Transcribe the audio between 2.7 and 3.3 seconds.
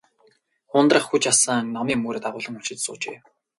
суужээ.